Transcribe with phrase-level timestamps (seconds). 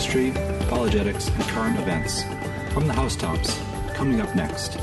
[0.00, 0.30] history,
[0.64, 2.22] apologetics, and current events
[2.72, 3.60] from the housetops.
[3.92, 4.78] Coming up next.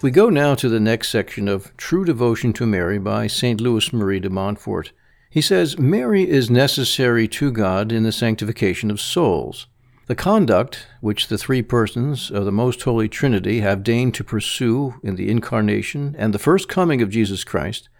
[0.00, 3.60] We go now to the next section of True Devotion to Mary by St.
[3.60, 4.92] Louis Marie de Montfort.
[5.28, 9.66] He says, Mary is necessary to God in the sanctification of souls.
[10.06, 14.94] The conduct which the three persons of the Most Holy Trinity have deigned to pursue
[15.02, 17.90] in the incarnation and the first coming of Jesus Christ,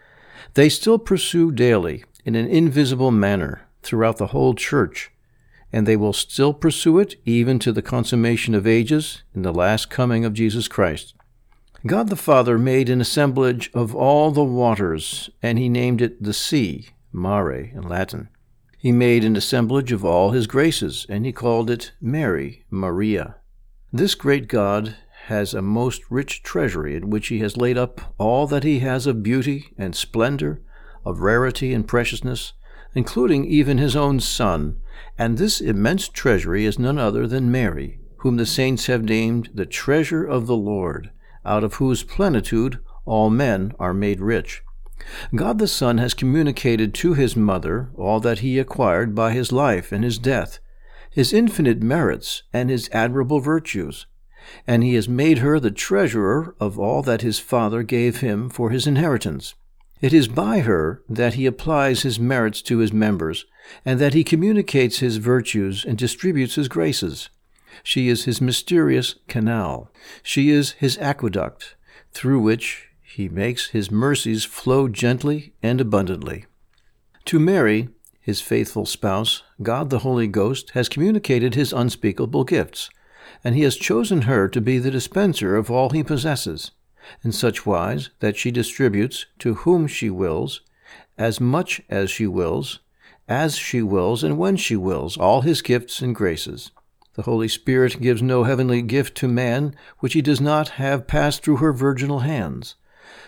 [0.54, 5.10] they still pursue daily in an invisible manner throughout the whole Church,
[5.72, 9.88] and they will still pursue it even to the consummation of ages in the last
[9.88, 11.14] coming of Jesus Christ.
[11.86, 16.32] God the Father made an assemblage of all the waters, and he named it the
[16.32, 18.28] sea, mare in Latin.
[18.78, 23.36] He made an assemblage of all his graces, and he called it Mary, Maria.
[23.92, 28.46] This great God has a most rich treasury in which he has laid up all
[28.46, 30.62] that he has of beauty and splendor,
[31.04, 32.52] of rarity and preciousness,
[32.96, 34.74] including even his own Son,
[35.18, 39.66] and this immense treasury is none other than Mary, whom the saints have named the
[39.66, 41.10] treasure of the Lord,
[41.44, 44.62] out of whose plenitude all men are made rich.
[45.34, 49.92] God the Son has communicated to his mother all that he acquired by his life
[49.92, 50.58] and his death,
[51.10, 54.06] his infinite merits and his admirable virtues,
[54.66, 58.70] and he has made her the treasurer of all that his Father gave him for
[58.70, 59.54] his inheritance.
[60.00, 63.46] It is by her that he applies his merits to his members,
[63.84, 67.30] and that he communicates his virtues and distributes his graces.
[67.82, 69.90] She is his mysterious canal.
[70.22, 71.76] She is his aqueduct,
[72.12, 76.44] through which he makes his mercies flow gently and abundantly.
[77.26, 77.88] To Mary,
[78.20, 82.90] his faithful spouse, God the Holy Ghost has communicated his unspeakable gifts,
[83.42, 86.72] and he has chosen her to be the dispenser of all he possesses,
[87.22, 90.60] in such wise that she distributes to whom she wills,
[91.18, 92.80] as much as she wills,
[93.28, 96.70] as she wills, and when she wills, all his gifts and graces.
[97.14, 101.42] The Holy Spirit gives no heavenly gift to man which he does not have passed
[101.42, 102.74] through her virginal hands.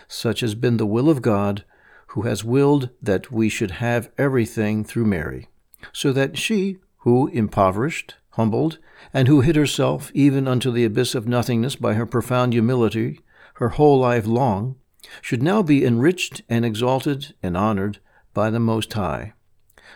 [0.07, 1.63] Such has been the will of God,
[2.07, 5.47] who has willed that we should have everything through Mary,
[5.91, 8.77] so that she, who impoverished, humbled,
[9.13, 13.21] and who hid herself even unto the abyss of nothingness by her profound humility
[13.59, 14.75] her whole life long,
[15.21, 17.99] should now be enriched and exalted and honored
[18.33, 19.33] by the Most High.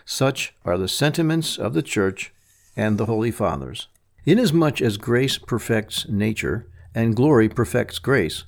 [0.04, 2.32] Such are the sentiments of the Church
[2.76, 3.88] and the Holy Fathers.
[4.26, 8.44] Inasmuch as grace perfects nature, and glory perfects grace,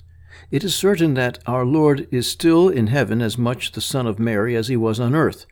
[0.51, 4.19] it is certain that our Lord is still in heaven as much the Son of
[4.19, 5.47] Mary as he was on earth,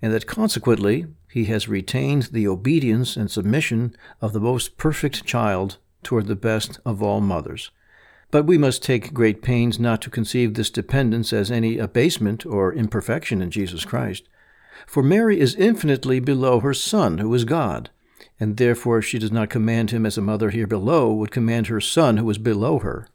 [0.00, 5.76] and that consequently he has retained the obedience and submission of the most perfect child
[6.02, 7.70] toward the best of all mothers.
[8.32, 12.72] But we must take great pains not to conceive this dependence as any abasement or
[12.72, 14.26] imperfection in Jesus Christ.
[14.86, 17.90] For Mary is infinitely below her Son, who is God,
[18.40, 21.80] and therefore she does not command him as a mother here below would command her
[21.80, 23.06] Son, who is below her.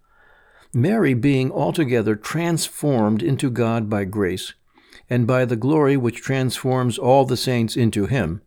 [0.71, 4.53] Mary being altogether transformed into God by grace,
[5.09, 8.41] and by the glory which transforms all the saints into him,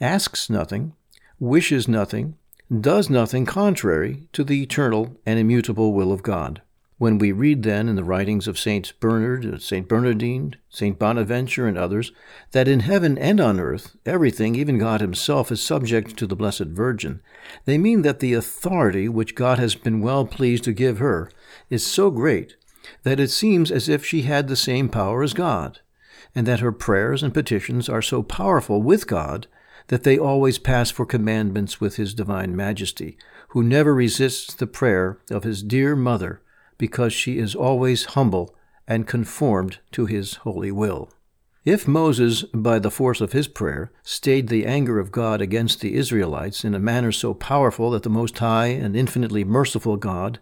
[0.00, 0.94] asks nothing,
[1.38, 2.34] wishes nothing,
[2.80, 6.60] does nothing contrary to the eternal and immutable will of God.
[6.98, 11.78] When we read then in the writings of Saint Bernard, Saint Bernardine, Saint Bonaventure, and
[11.78, 12.10] others,
[12.50, 16.66] that in heaven and on earth everything, even God Himself, is subject to the Blessed
[16.66, 17.22] Virgin,
[17.66, 21.30] they mean that the authority which God has been well pleased to give her
[21.70, 22.56] is so great
[23.04, 25.78] that it seems as if she had the same power as God,
[26.34, 29.46] and that her prayers and petitions are so powerful with God
[29.88, 33.18] that they always pass for commandments with His divine majesty,
[33.48, 36.40] who never resists the prayer of His dear Mother
[36.78, 38.54] because she is always humble
[38.86, 41.12] and conformed to his holy will.
[41.64, 45.96] If Moses, by the force of his prayer, stayed the anger of God against the
[45.96, 50.38] Israelites in a manner so powerful that the Most High and infinitely merciful God,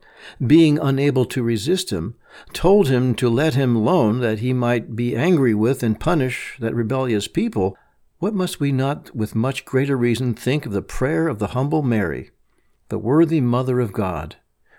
[0.46, 2.14] being unable to resist him,
[2.52, 6.74] told him to let him alone that he might be angry with and punish that
[6.74, 7.76] rebellious people,
[8.18, 11.82] what must we not with much greater reason think of the prayer of the humble
[11.82, 12.30] Mary,
[12.88, 14.36] the worthy Mother of God,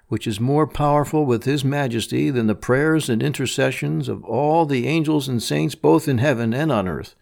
[0.08, 4.88] which is more powerful with His majesty than the prayers and intercessions of all the
[4.88, 7.14] angels and saints both in heaven and on earth.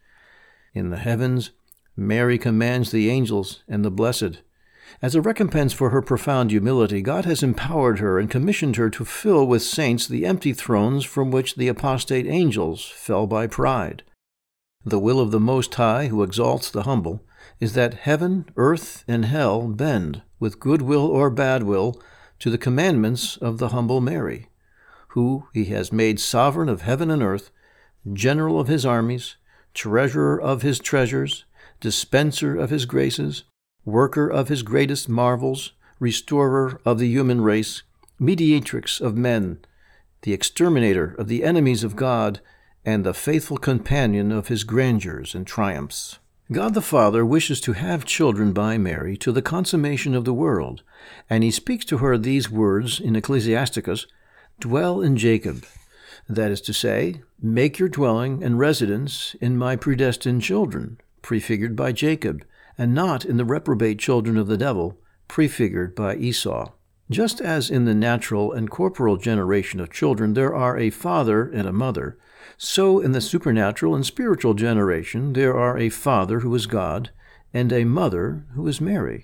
[0.73, 1.51] In the heavens,
[1.97, 4.41] Mary commands the angels and the blessed.
[5.01, 9.03] As a recompense for her profound humility, God has empowered her and commissioned her to
[9.03, 14.03] fill with saints the empty thrones from which the apostate angels fell by pride.
[14.87, 17.23] The will of the Most High, who exalts the humble,
[17.59, 21.99] is that heaven, earth, and hell bend, with good will or bad will,
[22.39, 24.47] to the commandments of the humble Mary,
[25.09, 27.49] who he has made sovereign of heaven and earth,
[28.13, 29.37] general of his armies,
[29.73, 31.45] treasurer of his treasures,
[31.79, 33.43] dispenser of his graces,
[33.85, 37.81] worker of his greatest marvels, restorer of the human race,
[38.19, 39.57] mediatrix of men,
[40.21, 42.39] the exterminator of the enemies of God,
[42.85, 46.19] and the faithful companion of his grandeurs and triumphs.
[46.51, 50.83] God the Father wishes to have children by Mary to the consummation of the world,
[51.27, 54.05] and he speaks to her these words in Ecclesiasticus
[54.59, 55.65] Dwell in Jacob.
[56.29, 61.91] That is to say, make your dwelling and residence in my predestined children, prefigured by
[61.91, 62.45] Jacob,
[62.77, 66.71] and not in the reprobate children of the devil, prefigured by Esau.
[67.09, 71.67] Just as in the natural and corporal generation of children there are a father and
[71.67, 72.17] a mother,
[72.57, 77.09] so in the supernatural and spiritual generation there are a father who is God
[77.53, 79.23] and a mother who is Mary.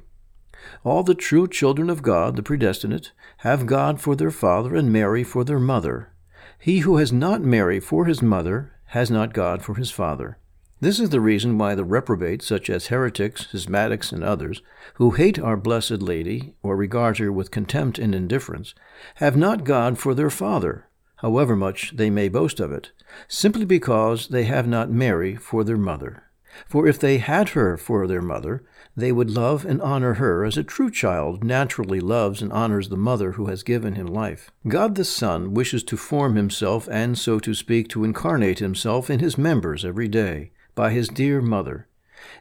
[0.84, 5.24] All the true children of God, the predestinate, have God for their father and Mary
[5.24, 6.14] for their mother.
[6.60, 10.38] He who has not Mary for his mother has not God for his father.
[10.80, 14.62] This is the reason why the reprobates, such as heretics, schismatics, and others,
[14.96, 18.74] who hate our Blessed Lady, or regard her with contempt and indifference,
[19.16, 20.88] have not God for their Father,
[21.22, 22.92] however much they may boast of it,
[23.28, 26.24] simply because they have not Mary for their mother.
[26.68, 28.64] For if they had her for their mother,
[28.96, 32.98] they would love and honor her as a true child naturally loves and honors the
[32.98, 34.52] mother who has given him life.
[34.68, 39.20] God the Son wishes to form himself and, so to speak, to incarnate himself in
[39.20, 41.88] his members every day by his dear mother.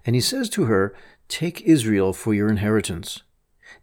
[0.04, 0.94] And he says to her,
[1.28, 3.22] Take Israel for your inheritance.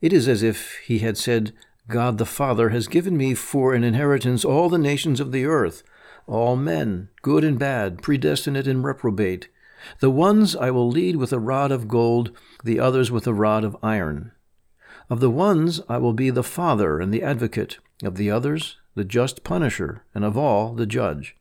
[0.02, 1.54] It is as if he had said,
[1.88, 5.84] God the Father has given me for an inheritance all the nations of the earth,
[6.26, 9.48] all men, good and bad, predestinate and reprobate.
[10.00, 12.32] The ones I will lead with a rod of gold,
[12.64, 14.32] the others with a rod of iron.
[15.10, 19.06] Of the ones I will be the father and the advocate, of the others the
[19.06, 21.38] just punisher, and of all the judge.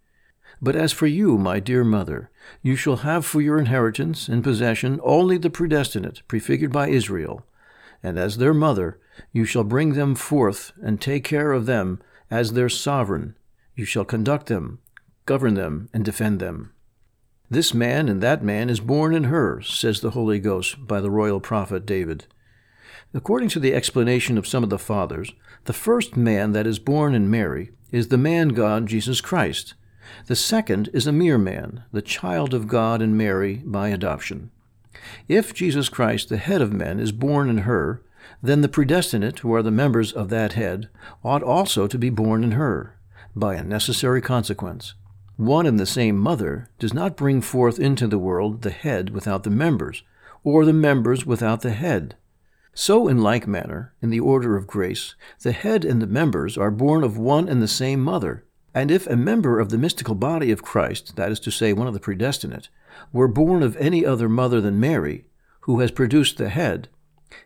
[0.61, 2.31] But as for you, my dear mother,
[2.63, 7.47] you shall have for your inheritance and possession only the predestinate, prefigured by Israel.
[8.03, 9.01] And as their mother,
[9.33, 13.37] you shall bring them forth and take care of them as their sovereign.
[13.75, 14.79] You shall conduct them,
[15.27, 16.73] govern them, and defend them.
[17.51, 21.11] This man and that man is born in her, says the Holy Ghost by the
[21.11, 22.27] royal prophet David.
[23.15, 25.33] According to the explanation of some of the fathers,
[25.65, 29.75] the first man that is born in Mary is the man God Jesus Christ
[30.27, 34.51] the second is a mere man, the child of God and Mary by adoption.
[35.29, 38.03] If Jesus Christ, the head of men, is born in her,
[38.43, 40.89] then the predestinate, who are the members of that head,
[41.25, 42.99] ought also to be born in her,
[43.35, 44.95] by a necessary consequence.
[45.37, 49.43] One and the same mother does not bring forth into the world the head without
[49.43, 50.03] the members,
[50.45, 52.17] or the members without the head.
[52.73, 56.71] So, in like manner, in the order of grace, the head and the members are
[56.71, 58.45] born of one and the same mother,
[58.75, 61.87] and if a member of the mystical body of Christ, that is to say, one
[61.87, 62.69] of the predestinate,
[63.13, 65.25] were born of any other mother than Mary,
[65.61, 66.89] who has produced the head,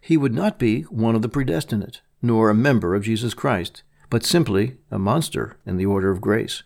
[0.01, 4.25] he would not be one of the predestinate, nor a member of Jesus Christ, but
[4.25, 6.63] simply a monster in the order of grace.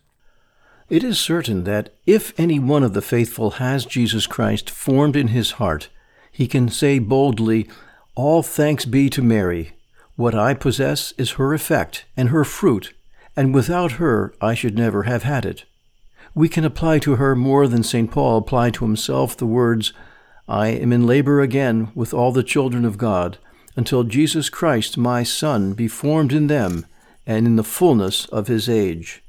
[0.91, 5.29] It is certain that if any one of the faithful has Jesus Christ formed in
[5.29, 5.89] his heart,
[6.31, 7.69] he can say boldly,
[8.15, 9.73] All thanks be to Mary.
[10.17, 12.93] What I possess is her effect and her fruit
[13.37, 15.65] and without her I should never have had it.
[16.35, 18.11] We can apply to her more than St.
[18.11, 19.93] Paul applied to himself the words,
[20.49, 23.39] I am in labor again with all the children of God,
[23.77, 26.87] until Jesus Christ my Son be formed in them
[27.27, 29.23] and in the fullness of his age.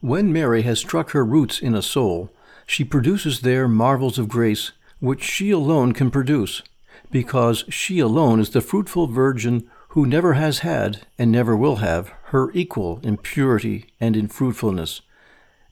[0.00, 2.30] When Mary has struck her roots in a soul,
[2.66, 6.62] she produces there marvels of grace which she alone can produce,
[7.10, 12.12] because she alone is the fruitful virgin who never has had and never will have
[12.26, 15.02] her equal in purity and in fruitfulness.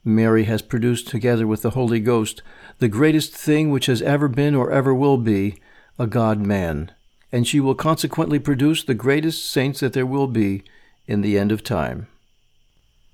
[0.03, 2.41] Mary has produced, together with the Holy Ghost,
[2.79, 5.57] the greatest thing which has ever been or ever will be
[5.99, 6.91] a God man,
[7.31, 10.63] and she will consequently produce the greatest saints that there will be
[11.05, 12.07] in the end of time.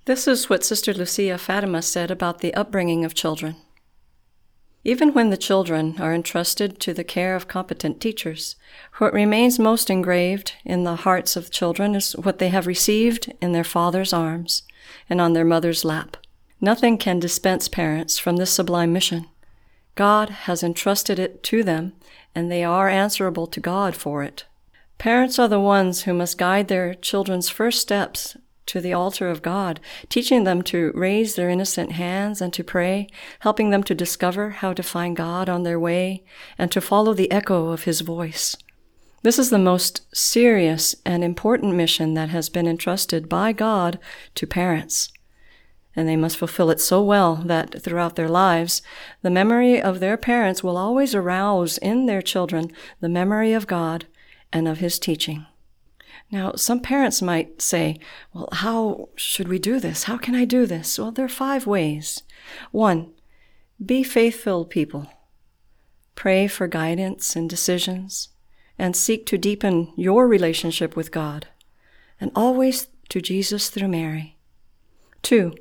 [0.06, 3.58] This is what Sister Lucia Fatima said about the upbringing of children.
[4.86, 8.56] Even when the children are entrusted to the care of competent teachers,
[9.00, 13.51] what remains most engraved in the hearts of children is what they have received in
[13.51, 14.63] their father's arms
[15.10, 16.15] and on their mother's lap.
[16.59, 19.27] Nothing can dispense parents from this sublime mission.
[19.95, 21.93] God has entrusted it to them,
[22.33, 24.45] and they are answerable to God for it.
[24.97, 28.35] Parents are the ones who must guide their children's first steps
[28.65, 33.07] to the altar of God, teaching them to raise their innocent hands and to pray,
[33.39, 36.23] helping them to discover how to find God on their way
[36.57, 38.57] and to follow the echo of His voice.
[39.23, 43.99] This is the most serious and important mission that has been entrusted by God
[44.35, 45.11] to parents.
[45.97, 48.83] And they must fulfill it so well that throughout their lives,
[49.23, 54.05] the memory of their parents will always arouse in their children the memory of God
[54.53, 55.47] and of His teaching.
[56.29, 57.99] Now, some parents might say,
[58.31, 60.03] Well, how should we do this?
[60.03, 60.99] How can I do this?
[60.99, 62.21] Well, there are five ways.
[62.71, 63.11] One,
[63.83, 65.07] be faithful people.
[66.13, 68.29] Pray for guidance and decisions,
[68.77, 71.47] and seek to deepen your relationship with God,
[72.21, 74.37] and always to Jesus through Mary.
[75.23, 75.55] Two,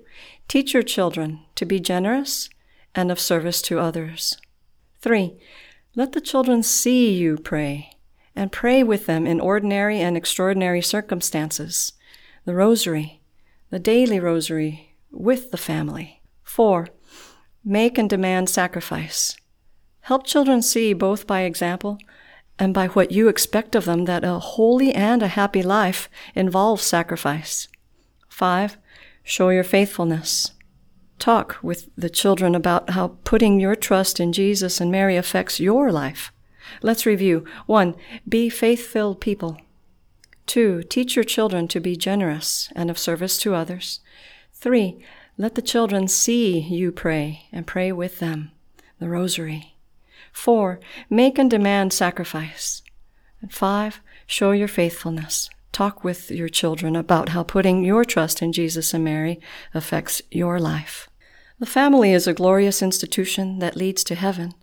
[0.48, 2.48] teach your children to be generous
[2.94, 4.36] and of service to others.
[5.00, 5.38] Three,
[5.94, 7.90] let the children see you pray
[8.34, 11.92] and pray with them in ordinary and extraordinary circumstances,
[12.44, 13.20] the rosary,
[13.70, 16.22] the daily rosary with the family.
[16.42, 16.88] Four,
[17.64, 19.36] make and demand sacrifice.
[20.02, 21.98] Help children see both by example
[22.58, 26.82] and by what you expect of them that a holy and a happy life involves
[26.82, 27.68] sacrifice.
[28.28, 28.78] Five,
[29.26, 30.52] show your faithfulness.
[31.18, 35.90] Talk with the children about how putting your trust in Jesus and Mary affects your
[35.90, 36.32] life.
[36.80, 37.44] Let's review.
[37.66, 37.96] One,
[38.28, 39.58] be faith filled people.
[40.46, 43.98] Two, teach your children to be generous and of service to others.
[44.52, 45.04] Three,
[45.36, 48.52] let the children see you pray and pray with them.
[49.00, 49.74] The Rosary.
[50.32, 50.78] Four,
[51.10, 52.82] make and demand sacrifice.
[53.42, 55.50] And five, show your faithfulness.
[55.76, 59.38] Talk with your children about how putting your trust in Jesus and Mary
[59.74, 61.10] affects your life.
[61.58, 64.54] The family is a glorious institution that leads to heaven.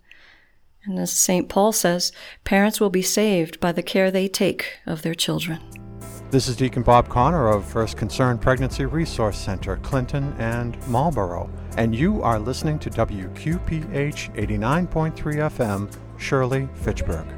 [0.84, 1.48] And as St.
[1.48, 2.10] Paul says,
[2.42, 5.60] parents will be saved by the care they take of their children.
[6.32, 11.94] This is Deacon Bob Connor of First Concern Pregnancy Resource Center, Clinton and Marlborough, and
[11.94, 17.28] you are listening to WQPH 89.3 FM, Shirley, Fitchburg.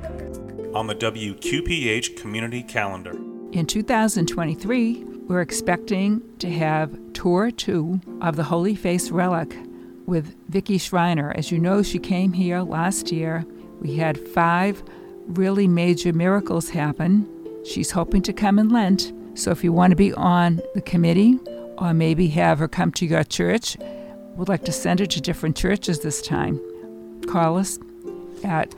[0.75, 3.36] On the WQPH community calendar.
[3.53, 9.57] In 2023, we're expecting to have tour two of the Holy Face Relic
[10.05, 11.33] with Vicki Schreiner.
[11.37, 13.47] As you know, she came here last year.
[13.81, 14.83] We had five
[15.29, 17.29] really major miracles happen.
[17.65, 19.13] She's hoping to come in Lent.
[19.35, 21.39] So if you want to be on the committee
[21.79, 23.77] or maybe have her come to your church,
[24.35, 26.61] we'd like to send her to different churches this time.
[27.29, 27.79] Call us
[28.45, 28.75] at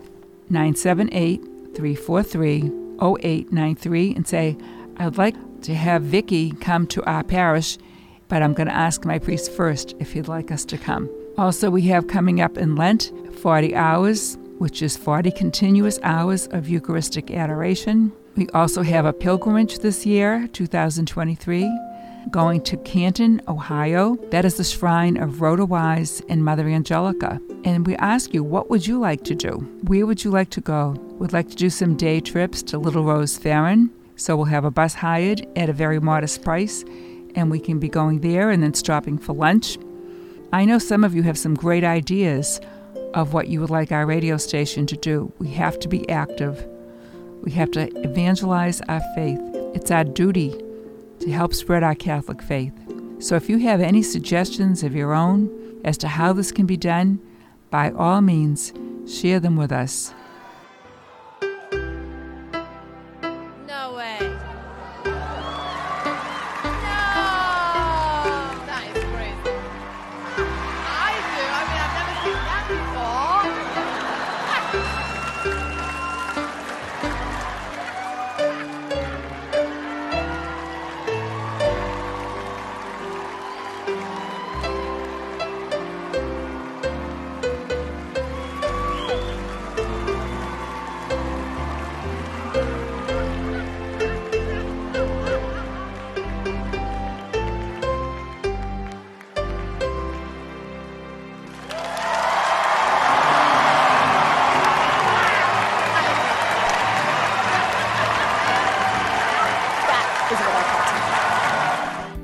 [0.50, 1.42] 978
[1.74, 4.56] 343 0893 and say,
[4.96, 7.78] I'd like to have Vicky come to our parish,
[8.28, 11.10] but I'm going to ask my priest first if he'd like us to come.
[11.36, 16.68] Also, we have coming up in Lent 40 hours, which is 40 continuous hours of
[16.68, 18.12] Eucharistic adoration.
[18.36, 21.70] We also have a pilgrimage this year, 2023,
[22.30, 24.16] going to Canton, Ohio.
[24.30, 27.40] That is the shrine of Rhoda Wise and Mother Angelica.
[27.64, 29.58] And we ask you, what would you like to do?
[29.84, 30.90] Where would you like to go?
[31.18, 33.90] We'd like to do some day trips to Little Rose Ferron.
[34.16, 36.84] So we'll have a bus hired at a very modest price,
[37.34, 39.78] and we can be going there and then stopping for lunch
[40.50, 42.58] I know some of you have some great ideas
[43.12, 45.30] of what you would like our radio station to do.
[45.38, 46.66] We have to be active.
[47.42, 49.38] We have to evangelize our faith.
[49.74, 50.58] It's our duty
[51.20, 52.72] to help spread our Catholic faith.
[53.18, 56.76] So if you have any suggestions of your own as to how this can be
[56.76, 57.20] done,
[57.70, 58.72] by all means,
[59.06, 60.14] share them with us.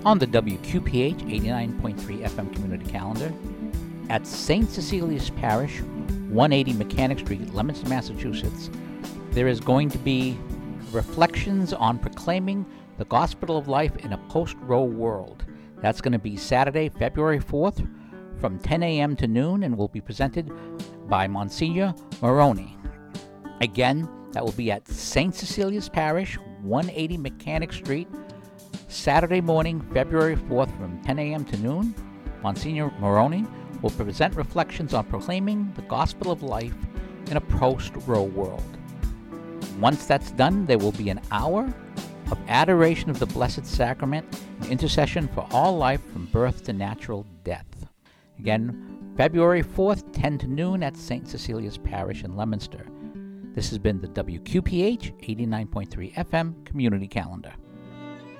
[0.04, 3.32] On the WQPH 89.3 FM community calendar
[4.10, 4.68] at St.
[4.68, 8.70] Cecilia's Parish, 180 Mechanic Street, Leominster, Massachusetts.
[9.30, 10.38] There is going to be
[10.92, 12.66] reflections on proclaiming
[12.98, 15.44] the gospel of life in a post Roe world.
[15.80, 17.88] That's going to be Saturday, February 4th
[18.40, 19.16] from 10 a.m.
[19.16, 20.50] to noon and will be presented
[21.08, 22.76] by Monsignor Moroni.
[23.62, 25.34] Again, that will be at St.
[25.34, 28.08] Cecilia's Parish, 180 Mechanic Street,
[28.88, 31.44] Saturday morning, February 4th from 10 a.m.
[31.46, 31.94] to noon,
[32.42, 33.46] Monsignor Moroni
[33.82, 36.74] will present reflections on proclaiming the gospel of life
[37.30, 38.78] in a post Roe world.
[39.80, 41.72] Once that's done, there will be an hour
[42.30, 44.26] of adoration of the Blessed Sacrament
[44.60, 47.66] and intercession for all life from birth to natural death.
[48.38, 51.26] Again, February 4th, 10 to noon at St.
[51.28, 52.86] Cecilia's Parish in Leominster.
[53.54, 57.52] This has been the WQPH 89.3 FM Community Calendar.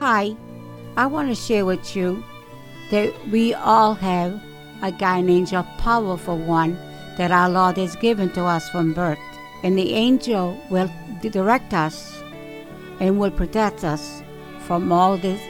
[0.07, 0.37] Hi,
[0.99, 2.23] I want to share with you
[2.91, 4.39] that we all have
[4.83, 6.77] a guardian angel, powerful one
[7.17, 9.19] that our Lord has given to us from birth.
[9.63, 10.91] And the angel will
[11.23, 12.23] direct us
[13.01, 14.23] and will protect us
[14.67, 15.41] from all this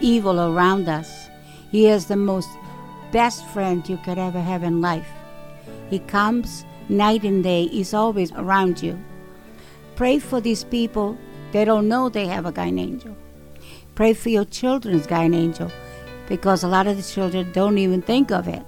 [0.00, 1.28] evil around us.
[1.70, 2.48] He is the most
[3.12, 5.06] best friend you could ever have in life.
[5.88, 8.98] He comes night and day, He's always around you.
[9.94, 11.16] Pray for these people.
[11.52, 13.16] They don't know they have a guardian angel.
[13.94, 15.70] Pray for your children's guardian angel
[16.26, 18.62] because a lot of the children don't even think of it.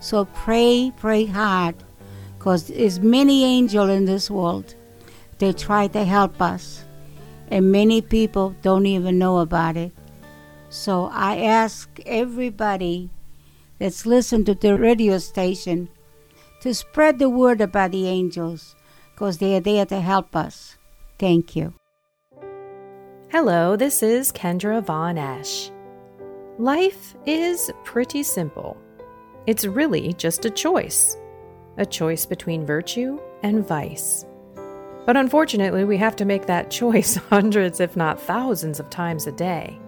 [0.00, 1.76] So pray, pray hard
[2.36, 4.74] because there's many angels in this world.
[5.38, 6.84] They try to help us
[7.48, 9.92] and many people don't even know about it.
[10.70, 13.10] So I ask everybody
[13.78, 15.88] that's listened to the radio station
[16.62, 18.74] to spread the word about the angels
[19.12, 20.76] because they are there to help us.
[21.18, 21.74] Thank you.
[23.32, 25.70] Hello, this is Kendra Von Esh.
[26.58, 28.76] Life is pretty simple.
[29.46, 31.16] It's really just a choice
[31.78, 34.26] a choice between virtue and vice.
[35.06, 39.32] But unfortunately, we have to make that choice hundreds, if not thousands, of times a
[39.32, 39.80] day.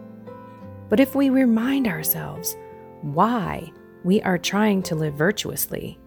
[0.89, 2.57] But if we remind ourselves
[3.03, 3.71] why
[4.05, 5.99] we are trying to live virtuously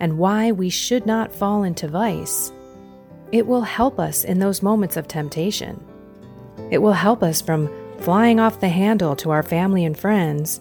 [0.00, 2.52] and why we should not fall into vice,
[3.32, 5.82] it will help us in those moments of temptation.
[6.70, 7.70] It will help us from
[8.00, 10.60] flying off the handle to our family and friends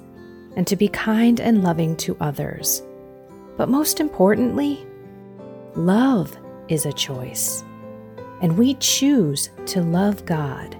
[0.55, 2.81] and to be kind and loving to others.
[3.57, 4.85] But most importantly,
[5.75, 7.63] love is a choice
[8.41, 10.77] and we choose to love God.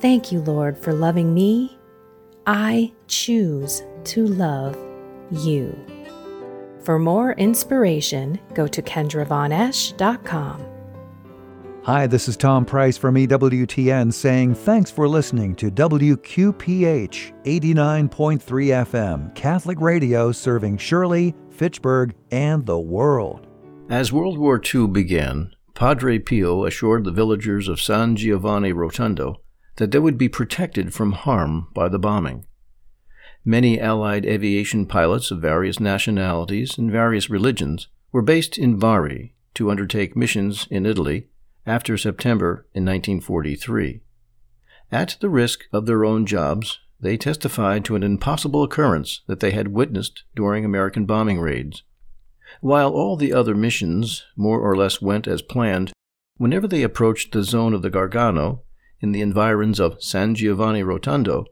[0.00, 1.78] Thank you, Lord, for loving me.
[2.46, 4.76] I choose to love
[5.30, 5.76] you.
[6.82, 10.73] For more inspiration, go to kendravonesh.com.
[11.84, 18.08] Hi, this is Tom Price from EWTN saying thanks for listening to WQPH 89.3
[18.40, 23.46] FM, Catholic radio serving Shirley, Fitchburg, and the world.
[23.90, 29.42] As World War II began, Padre Pio assured the villagers of San Giovanni Rotondo
[29.76, 32.46] that they would be protected from harm by the bombing.
[33.44, 39.70] Many Allied aviation pilots of various nationalities and various religions were based in Bari to
[39.70, 41.28] undertake missions in Italy
[41.66, 44.00] after September in 1943.
[44.92, 49.50] At the risk of their own jobs, they testified to an impossible occurrence that they
[49.50, 51.82] had witnessed during American bombing raids.
[52.60, 55.92] While all the other missions more or less went as planned,
[56.36, 58.62] whenever they approached the zone of the Gargano,
[59.00, 61.44] in the environs of San Giovanni Rotondo,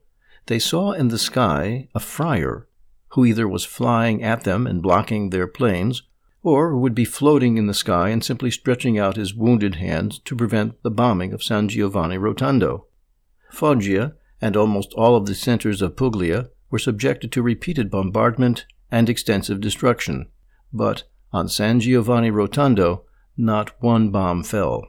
[0.47, 2.67] they saw in the sky a friar
[3.09, 6.03] who either was flying at them and blocking their planes,
[6.43, 10.37] or would be floating in the sky and simply stretching out his wounded hands to
[10.37, 12.87] prevent the bombing of San Giovanni Rotondo.
[13.51, 19.09] Foggia and almost all of the centers of Puglia were subjected to repeated bombardment and
[19.09, 20.27] extensive destruction
[20.73, 23.03] but on San Giovanni Rotondo,
[23.37, 24.87] not one bomb fell.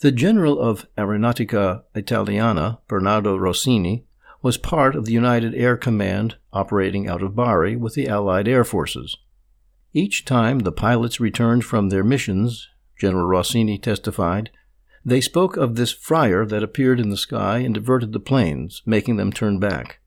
[0.00, 4.04] The general of Aeronautica Italiana, Bernardo Rossini,
[4.42, 8.64] was part of the United Air Command operating out of Bari with the Allied air
[8.64, 9.16] forces.
[9.94, 14.50] Each time the pilots returned from their missions, General Rossini testified,
[15.04, 19.16] they spoke of this friar that appeared in the sky and diverted the planes, making
[19.16, 19.98] them turn back.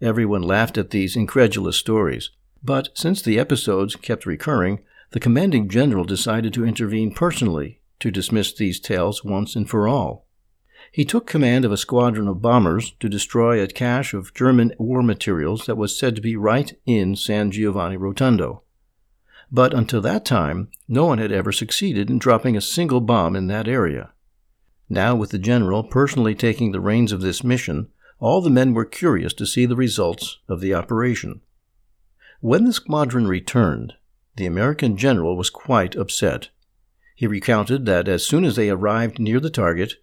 [0.00, 2.30] Everyone laughed at these incredulous stories.
[2.62, 4.80] But since the episodes kept recurring,
[5.12, 10.26] the commanding general decided to intervene personally to dismiss these tales once and for all.
[10.92, 15.02] He took command of a squadron of bombers to destroy a cache of German war
[15.02, 18.62] materials that was said to be right in San Giovanni Rotondo.
[19.50, 23.46] But until that time, no one had ever succeeded in dropping a single bomb in
[23.46, 24.12] that area.
[24.88, 28.84] Now, with the general personally taking the reins of this mission, all the men were
[28.84, 31.42] curious to see the results of the operation.
[32.40, 33.94] When the squadron returned,
[34.36, 36.50] the American general was quite upset.
[37.14, 39.94] He recounted that as soon as they arrived near the target,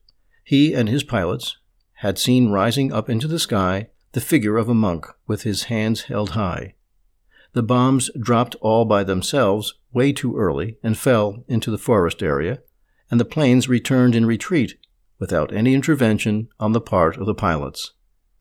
[0.44, 1.58] he and his pilots
[1.96, 6.04] had seen rising up into the sky the figure of a monk with his hands
[6.04, 6.76] held high.
[7.54, 12.60] The bombs dropped all by themselves way too early and fell into the forest area,
[13.10, 14.78] and the planes returned in retreat
[15.20, 17.94] without any intervention on the part of the pilots.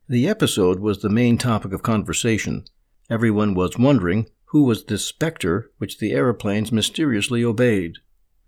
[0.09, 2.65] The episode was the main topic of conversation,
[3.13, 7.99] Everyone was wondering who was this specter which the aeroplanes mysteriously obeyed.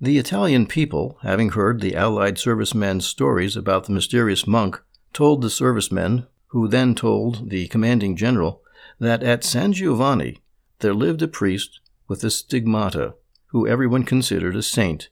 [0.00, 4.80] The Italian people, having heard the Allied servicemen's stories about the mysterious monk,
[5.12, 8.62] told the servicemen, who then told the commanding general,
[8.98, 10.38] that at San Giovanni
[10.80, 13.14] there lived a priest with the stigmata,
[13.46, 15.08] who everyone considered a saint,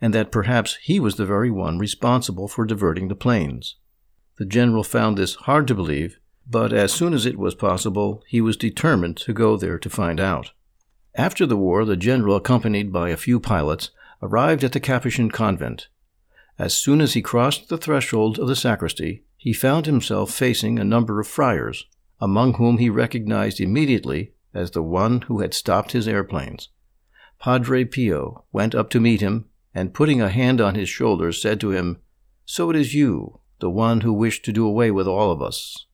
[0.00, 3.76] and that perhaps he was the very one responsible for diverting the planes.
[4.38, 8.40] The general found this hard to believe, but as soon as it was possible, he
[8.40, 10.50] was determined to go there to find out.
[11.14, 13.90] After the war, the general, accompanied by a few pilots,
[14.22, 15.88] arrived at the Capuchin convent.
[16.58, 20.84] As soon as he crossed the threshold of the sacristy, he found himself facing a
[20.84, 21.86] number of friars,
[22.20, 26.70] among whom he recognized immediately as the one who had stopped his airplanes.
[27.38, 31.60] Padre Pio went up to meet him, and putting a hand on his shoulder, said
[31.60, 31.98] to him,
[32.46, 35.86] So it is you, the one who wished to do away with all of us.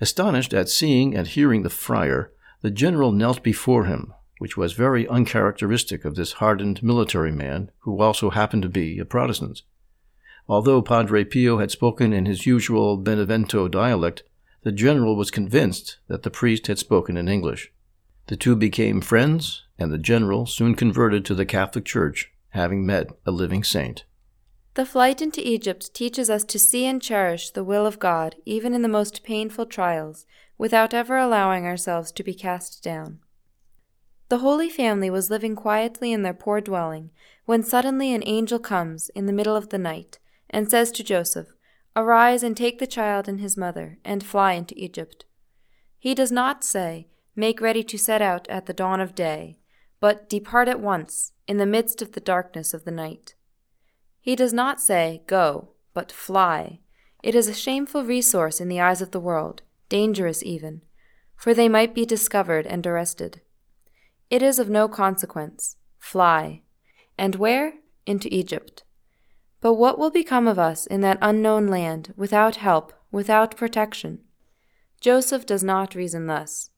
[0.00, 5.06] Astonished at seeing and hearing the friar, the general knelt before him, which was very
[5.06, 9.62] uncharacteristic of this hardened military man, who also happened to be a Protestant.
[10.48, 14.22] Although Padre Pio had spoken in his usual Benevento dialect,
[14.62, 17.70] the general was convinced that the priest had spoken in English.
[18.26, 23.10] The two became friends, and the general soon converted to the Catholic Church, having met
[23.26, 24.04] a living saint.
[24.74, 28.74] The flight into Egypt teaches us to see and cherish the will of God even
[28.74, 33.20] in the most painful trials, without ever allowing ourselves to be cast down.
[34.30, 37.10] The Holy Family was living quietly in their poor dwelling
[37.44, 41.48] when suddenly an angel comes in the middle of the night and says to Joseph,
[41.94, 45.24] Arise and take the child and his mother, and fly into Egypt.
[45.98, 49.58] He does not say, Make ready to set out at the dawn of day,
[49.98, 53.34] but depart at once, in the midst of the darkness of the night.
[54.20, 56.80] He does not say, Go, but fly.
[57.22, 60.82] It is a shameful resource in the eyes of the world, dangerous even,
[61.34, 63.40] for they might be discovered and arrested.
[64.30, 65.76] It is of no consequence.
[65.98, 66.62] Fly.
[67.18, 67.74] And where?
[68.06, 68.84] Into Egypt.
[69.60, 74.20] But what will become of us in that unknown land, without help, without protection?
[75.00, 76.70] Joseph does not reason thus.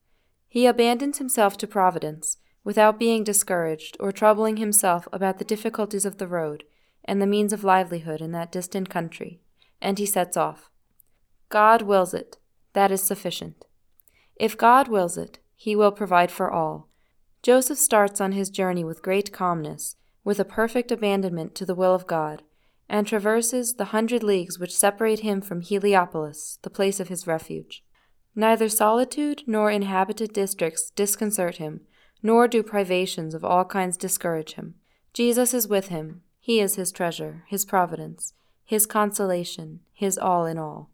[0.56, 6.16] He abandons himself to Providence, without being discouraged or troubling himself about the difficulties of
[6.16, 6.64] the road
[7.04, 9.42] and the means of livelihood in that distant country,
[9.82, 10.70] and he sets off.
[11.50, 12.38] God wills it.
[12.72, 13.66] That is sufficient.
[14.34, 16.88] If God wills it, he will provide for all.
[17.42, 21.94] Joseph starts on his journey with great calmness, with a perfect abandonment to the will
[21.94, 22.42] of God,
[22.88, 27.84] and traverses the hundred leagues which separate him from Heliopolis, the place of his refuge.
[28.36, 31.80] Neither solitude nor inhabited districts disconcert him,
[32.22, 34.74] nor do privations of all kinds discourage him.
[35.12, 36.22] Jesus is with him.
[36.38, 40.90] He is his treasure, his providence, his consolation, his all in all.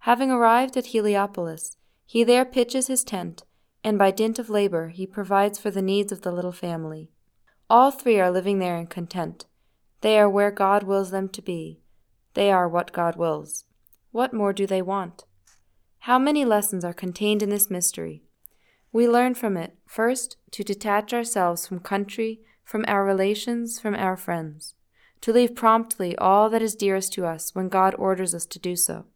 [0.00, 1.76] Having arrived at Heliopolis,
[2.06, 3.42] he there pitches his tent,
[3.82, 7.10] and by dint of labor he provides for the needs of the little family.
[7.68, 9.46] All three are living there in content,
[10.04, 11.80] they are where God wills them to be.
[12.34, 13.64] They are what God wills.
[14.12, 15.24] What more do they want?
[16.04, 18.24] How many lessons are contained in this mystery?
[18.92, 24.14] We learn from it, first, to detach ourselves from country, from our relations, from our
[24.14, 24.74] friends,
[25.22, 28.76] to leave promptly all that is dearest to us when God orders us to do
[28.76, 29.06] so.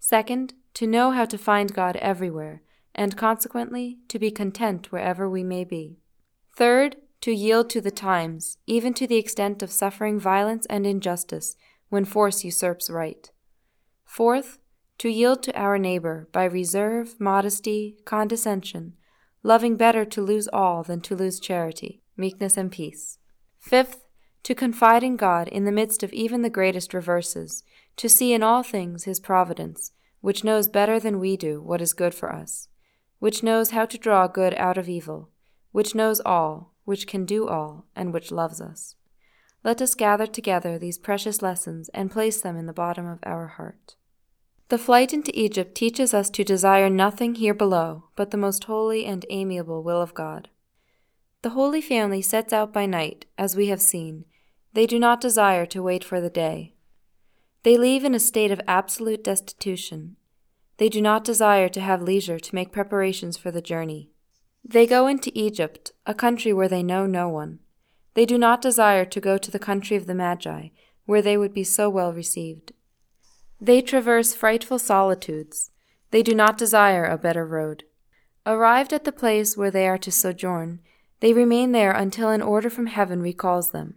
[0.00, 2.62] Second, to know how to find God everywhere,
[2.96, 6.00] and consequently to be content wherever we may be.
[6.52, 11.54] Third, to yield to the times, even to the extent of suffering violence and injustice
[11.90, 13.30] when force usurps right.
[14.04, 14.58] Fourth,
[14.98, 18.94] to yield to our neighbor by reserve, modesty, condescension,
[19.42, 23.18] loving better to lose all than to lose charity, meekness, and peace.
[23.58, 24.04] Fifth,
[24.44, 27.62] to confide in God in the midst of even the greatest reverses,
[27.96, 31.92] to see in all things His providence, which knows better than we do what is
[31.92, 32.68] good for us,
[33.18, 35.30] which knows how to draw good out of evil,
[35.72, 38.96] which knows all, which can do all, and which loves us.
[39.62, 43.46] Let us gather together these precious lessons and place them in the bottom of our
[43.46, 43.96] heart.
[44.68, 49.04] The flight into Egypt teaches us to desire nothing here below but the most holy
[49.04, 50.48] and amiable will of God.
[51.42, 54.24] The Holy Family sets out by night, as we have seen.
[54.72, 56.74] They do not desire to wait for the day.
[57.62, 60.16] They leave in a state of absolute destitution.
[60.78, 64.10] They do not desire to have leisure to make preparations for the journey.
[64.64, 67.58] They go into Egypt, a country where they know no one.
[68.14, 70.68] They do not desire to go to the country of the Magi,
[71.04, 72.72] where they would be so well received.
[73.60, 75.70] They traverse frightful solitudes.
[76.10, 77.84] They do not desire a better road.
[78.46, 80.80] Arrived at the place where they are to sojourn,
[81.20, 83.94] they remain there until an order from heaven recalls them.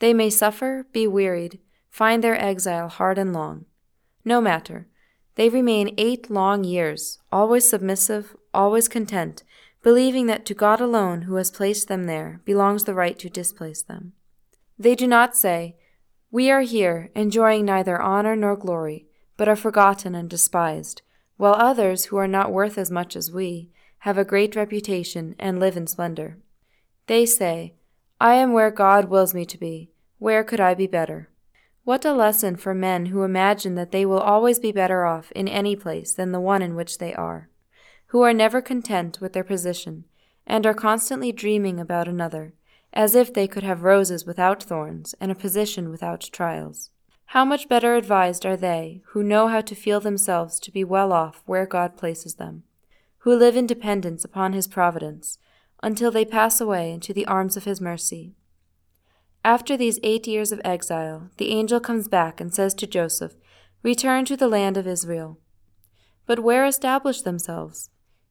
[0.00, 1.60] They may suffer, be wearied,
[1.90, 3.64] find their exile hard and long.
[4.24, 4.88] No matter.
[5.36, 9.42] They remain eight long years, always submissive, always content,
[9.82, 13.82] believing that to God alone, who has placed them there, belongs the right to displace
[13.82, 14.12] them.
[14.78, 15.76] They do not say,
[16.34, 21.00] We are here, enjoying neither honor nor glory, but are forgotten and despised,
[21.36, 25.60] while others, who are not worth as much as we, have a great reputation and
[25.60, 26.38] live in splendor.
[27.06, 27.74] They say,
[28.20, 29.92] I am where God wills me to be.
[30.18, 31.30] Where could I be better?
[31.84, 35.46] What a lesson for men who imagine that they will always be better off in
[35.46, 37.48] any place than the one in which they are,
[38.06, 40.02] who are never content with their position,
[40.48, 42.54] and are constantly dreaming about another,
[42.94, 46.90] as if they could have roses without thorns and a position without trials.
[47.26, 51.12] How much better advised are they who know how to feel themselves to be well
[51.12, 52.62] off where God places them,
[53.18, 55.38] who live in dependence upon His providence,
[55.82, 58.34] until they pass away into the arms of His mercy
[59.44, 63.34] after these eight years of exile, the angel comes back and says to Joseph,
[63.82, 65.38] Return to the land of Israel.
[66.24, 67.90] But where establish themselves?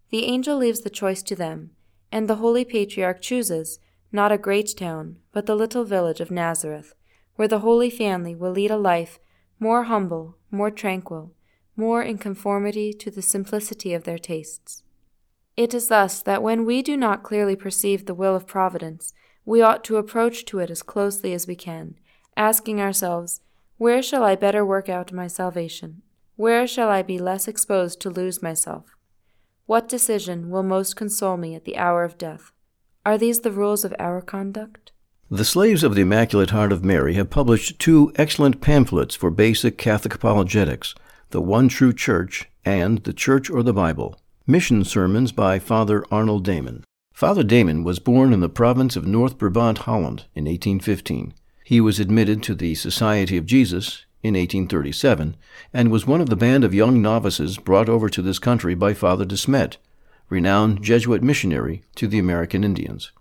[0.09, 1.71] The angel leaves the choice to them,
[2.11, 3.79] and the holy patriarch chooses
[4.13, 6.93] not a great town, but the little village of Nazareth,
[7.35, 9.19] where the Holy Family will lead a life
[9.59, 11.33] more humble, more tranquil,
[11.75, 14.83] more in conformity to the simplicity of their tastes.
[15.57, 19.13] It is thus that when we do not clearly perceive the will of Providence,
[19.45, 21.95] we ought to approach to it as closely as we can,
[22.37, 23.41] asking ourselves,
[23.77, 26.01] Where shall I better work out my salvation?
[26.35, 28.95] Where shall I be less exposed to lose myself?
[29.65, 32.51] What decision will most console me at the hour of death?
[33.05, 34.93] Are these the rules of our conduct?
[35.29, 39.77] The Slaves of the Immaculate Heart of Mary have published two excellent pamphlets for basic
[39.77, 40.95] Catholic apologetics
[41.31, 44.21] The One True Church and The Church or the Bible.
[44.47, 46.83] Mission Sermons by Father Arnold Damen.
[47.11, 51.33] Father Damen was born in the province of North Brabant, Holland, in 1815.
[51.65, 55.35] He was admitted to the Society of Jesus in 1837
[55.73, 58.93] and was one of the band of young novices brought over to this country by
[58.93, 59.75] Father de Smet,
[60.33, 63.11] renowned Jesuit missionary to the American Indians.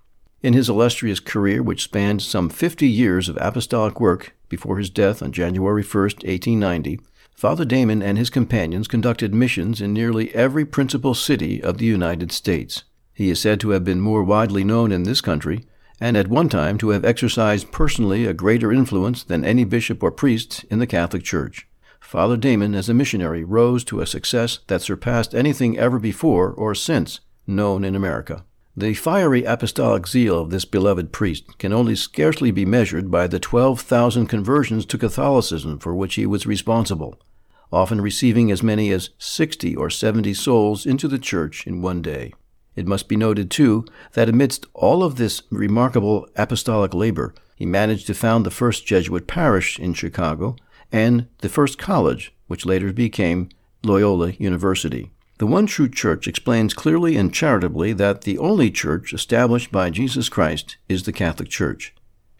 [0.42, 5.22] In his illustrious career, which spanned some 50 years of apostolic work before his death
[5.22, 6.98] on January 1, 1890,
[7.34, 12.32] Father Damen and his companions conducted missions in nearly every principal city of the United
[12.32, 12.84] States.
[13.12, 15.66] He is said to have been more widely known in this country,
[16.00, 20.10] and at one time to have exercised personally a greater influence than any bishop or
[20.10, 21.68] priest in the Catholic Church.
[22.02, 26.74] Father Damen, as a missionary, rose to a success that surpassed anything ever before or
[26.74, 28.44] since known in America.
[28.76, 33.38] The fiery apostolic zeal of this beloved priest can only scarcely be measured by the
[33.38, 37.18] 12,000 conversions to Catholicism for which he was responsible,
[37.72, 42.34] often receiving as many as 60 or 70 souls into the church in one day.
[42.74, 48.06] It must be noted, too, that amidst all of this remarkable apostolic labor, he managed
[48.08, 50.56] to found the first Jesuit parish in Chicago
[50.92, 53.48] and the first college, which later became
[53.82, 55.10] Loyola University.
[55.38, 60.28] The One True Church explains clearly and charitably that the only church established by Jesus
[60.28, 61.94] Christ is the Catholic Church.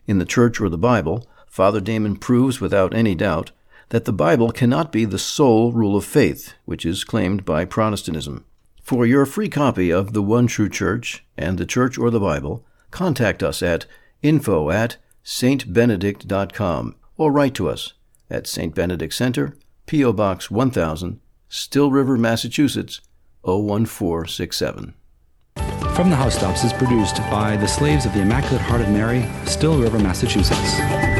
[0.06, 3.50] In the Church or the Bible, Father Damen proves without any doubt
[3.88, 8.44] that the Bible cannot be the sole rule of faith, which is claimed by Protestantism.
[8.82, 12.64] For your free copy of The One True Church and The Church or the Bible,
[12.90, 13.86] contact us at
[14.22, 17.94] info at stbenedict.com or write to us
[18.32, 18.74] at St.
[18.74, 20.12] Benedict Center, P.O.
[20.12, 23.00] Box 1000, Still River, Massachusetts
[23.42, 24.94] 01467.
[25.94, 29.78] From the Housetops is produced by the Slaves of the Immaculate Heart of Mary, Still
[29.78, 31.11] River, Massachusetts.